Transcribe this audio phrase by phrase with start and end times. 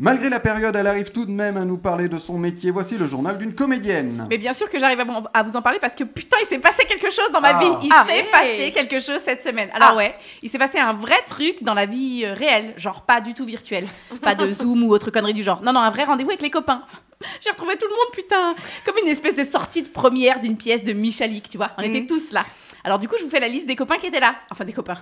[0.00, 2.70] Malgré la période, elle arrive tout de même à nous parler de son métier.
[2.70, 4.26] Voici le journal d'une comédienne.
[4.30, 4.98] Mais bien sûr que j'arrive
[5.34, 7.60] à, vous- en parler parce que putain, il s'est passé quelque chose dans ma Ah.
[7.60, 7.66] vie.
[7.82, 8.26] Il Ah, s'est ouais.
[8.32, 9.68] passé quelque chose cette semaine.
[9.74, 9.96] Alors Ah.
[9.96, 13.34] ouais, il s'est passé un vrai truc dans la vie euh, réelle, genre pas du
[13.34, 13.86] tout virtuel,
[14.22, 15.60] pas de Zoom ou autre connerie du genre.
[15.62, 16.80] Non non, un vrai rendez-vous avec les copains.
[16.84, 16.98] Enfin,
[17.44, 18.54] J'ai retrouvé tout le monde, putain,
[18.86, 21.72] comme une espèce de sortie de première d'une pièce de Michalik, tu vois.
[21.76, 22.06] On était Mhm.
[22.06, 22.46] tous là.
[22.84, 24.34] Alors du coup, je vous fais la liste des copains qui étaient là.
[24.50, 24.98] Enfin des copains.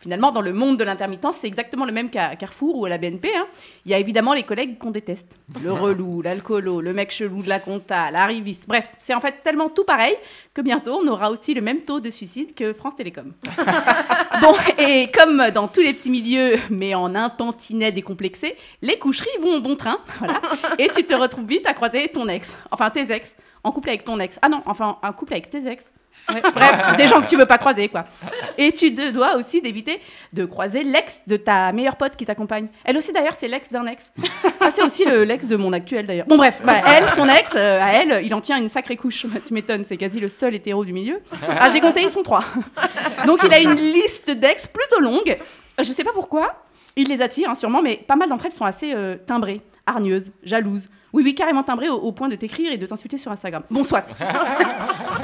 [0.00, 2.98] Finalement, dans le monde de l'intermittence, c'est exactement le même qu'à Carrefour ou à la
[2.98, 3.30] BNP.
[3.36, 3.46] hein.
[3.84, 5.28] Il y a évidemment les collègues qu'on déteste.
[5.62, 8.64] Le relou, l'alcoolo, le mec chelou de la compta, l'arriviste.
[8.68, 10.14] Bref, c'est en fait tellement tout pareil
[10.54, 13.32] que bientôt, on aura aussi le même taux de suicide que France Télécom.
[14.40, 19.28] bon, et comme dans tous les petits milieux, mais en un tantinet décomplexé, les coucheries
[19.40, 19.98] vont au bon train.
[20.18, 20.40] Voilà.
[20.78, 22.56] Et tu te retrouves vite à croiser ton ex.
[22.70, 23.34] Enfin, tes ex.
[23.62, 24.38] En couple avec ton ex.
[24.42, 25.92] Ah non, enfin, un couple avec tes ex.
[26.28, 28.04] Bref, des gens que tu veux pas croiser, quoi.
[28.58, 30.00] Et tu te dois aussi d'éviter
[30.32, 32.66] de croiser l'ex de ta meilleure pote qui t'accompagne.
[32.84, 34.10] Elle aussi, d'ailleurs, c'est l'ex d'un ex.
[34.60, 36.26] Ah, c'est aussi le l'ex de mon actuel, d'ailleurs.
[36.26, 39.26] Bon, bref, bah, elle, son ex, euh, à elle, il en tient une sacrée couche.
[39.46, 41.20] tu m'étonnes, c'est quasi le seul hétéro du milieu.
[41.48, 42.44] Ah, j'ai compté, ils sont trois.
[43.26, 45.36] Donc, il a une liste d'ex plutôt longue.
[45.78, 46.64] Je sais pas pourquoi.
[46.96, 50.32] Il les attire, hein, sûrement, mais pas mal d'entre elles sont assez euh, timbrées, hargneuses,
[50.42, 50.88] jalouses.
[51.12, 53.62] Oui, oui, carrément timbrées au, au point de t'écrire et de t'insulter sur Instagram.
[53.70, 54.06] Bon, soit.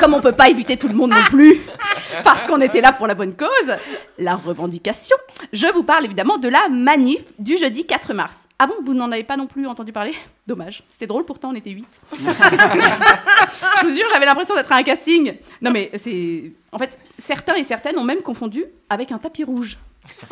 [0.03, 1.61] Comme on peut pas éviter tout le monde non plus,
[2.25, 3.77] parce qu'on était là pour la bonne cause,
[4.19, 5.17] la revendication,
[5.53, 8.37] je vous parle évidemment de la manif du jeudi 4 mars.
[8.59, 10.13] Ah bon, vous n'en avez pas non plus entendu parler?
[10.45, 10.83] Dommage.
[10.91, 11.87] C'était drôle, pourtant on était 8.
[12.19, 15.35] je vous jure, j'avais l'impression d'être à un casting.
[15.61, 16.51] Non mais c'est...
[16.73, 19.79] En fait, certains et certaines ont même confondu avec un tapis rouge.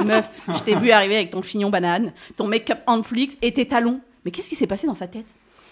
[0.04, 4.00] Meuf, je t'ai vu arriver avec ton chignon banane, ton make-up flicks et tes talons.
[4.24, 5.26] Mais qu'est-ce qui s'est passé dans sa tête?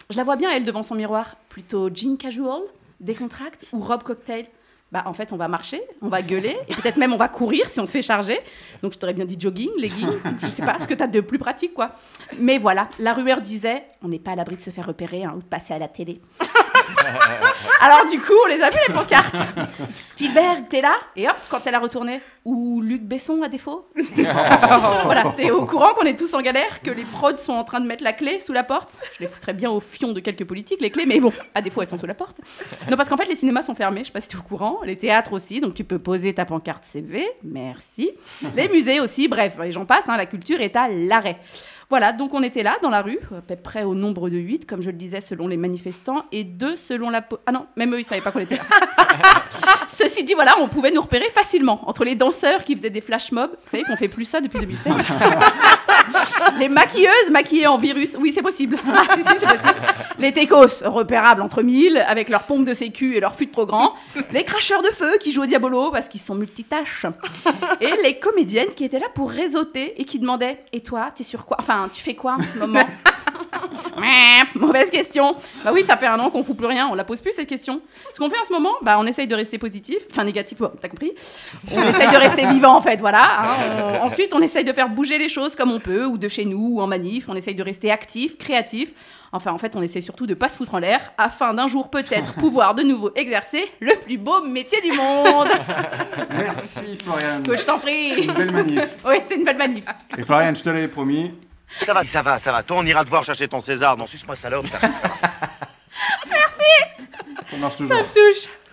[0.09, 1.35] Je la vois bien, elle, devant son miroir.
[1.49, 2.63] Plutôt jean casual,
[3.01, 4.47] décontracte ou robe cocktail
[4.91, 7.69] bah, en fait, on va marcher, on va gueuler, et peut-être même on va courir
[7.69, 8.41] si on se fait charger.
[8.83, 10.09] Donc, je t'aurais bien dit jogging, legging,
[10.41, 11.93] je sais pas, ce que t'as de plus pratique, quoi.
[12.39, 15.35] Mais voilà, la rumeur disait, on n'est pas à l'abri de se faire repérer hein,
[15.37, 16.15] ou de passer à la télé.
[17.81, 19.37] Alors, du coup, on les a vu, les pancartes.
[20.07, 23.89] Spielberg, t'es là Et hop, quand elle a retourné, ou Luc Besson à défaut.
[24.17, 27.81] voilà, t'es au courant qu'on est tous en galère, que les prods sont en train
[27.81, 28.99] de mettre la clé sous la porte.
[29.17, 31.83] Je les foutrais bien au fion de quelques politiques, les clés, mais bon, à défaut,
[31.83, 32.39] elles sont sous la porte.
[32.91, 34.81] Non, parce qu'en fait, les cinémas sont fermés, je sais pas si t'es au courant,
[34.85, 38.13] les théâtres aussi, donc tu peux poser ta pancarte CV, merci.
[38.57, 41.39] Les musées aussi, bref, et j'en passe, hein, la culture est à l'arrêt.
[41.91, 44.67] Voilà, donc on était là, dans la rue, à peu près au nombre de 8,
[44.67, 47.27] comme je le disais, selon les manifestants, et 2 selon la...
[47.47, 48.63] Ah non, même eux, ils savaient pas qu'on était là.
[49.89, 53.33] Ceci dit, voilà, on pouvait nous repérer facilement entre les danseurs qui faisaient des flash
[53.33, 53.53] mobs.
[53.53, 54.93] Vous savez qu'on fait plus ça depuis 2016.
[56.59, 58.17] les maquilleuses maquillées en virus.
[58.19, 58.77] Oui, c'est possible.
[58.89, 59.75] Ah, c'est possible.
[60.19, 63.95] Les techos repérables entre mille avec leurs pompes de sécu et leurs fûts trop grands.
[64.33, 67.07] Les cracheurs de feu qui jouent au diabolo parce qu'ils sont multitâches.
[67.81, 71.47] Et les comédiennes qui étaient là pour réseauter et qui demandaient Et toi, t'es sur
[71.47, 71.59] quoi?
[71.61, 72.85] Enfin, tu fais quoi en ce moment?
[74.55, 75.35] Mauvaise question.
[75.65, 77.49] Bah oui, ça fait un an qu'on fout plus rien, on la pose plus cette
[77.49, 77.81] question.
[78.13, 80.71] Ce qu'on fait en ce moment, bah on essaye de rester positif, enfin négatif, bon,
[80.81, 81.13] t'as compris.
[81.75, 83.23] On essaye de rester vivant en fait, voilà.
[83.23, 83.57] hein.
[84.01, 86.45] On- ensuite, on essaye de faire bouger les choses comme on peut, ou de chez
[86.45, 87.27] nous, ou en manif.
[87.29, 88.91] On essaye de rester actif, créatif.
[89.31, 91.91] Enfin, en fait, on essaye surtout de pas se foutre en l'air, afin d'un jour
[91.91, 95.49] peut-être pouvoir de nouveau exercer le plus beau métier du monde.
[96.31, 97.43] Merci Florian.
[97.45, 98.23] Que je t'en prie.
[98.25, 98.81] Une belle manif.
[99.07, 99.85] Oui, c'est une belle manif.
[100.17, 101.35] Et Florian, je te l'avais promis.
[101.85, 102.63] Ça va, ça va, ça va.
[102.63, 103.97] Toi, on ira te voir chercher ton César.
[103.97, 105.49] Non, suce-moi salope, ça va, ça va.
[107.51, 107.97] Ça marche toujours.
[107.97, 108.49] Ça me touche.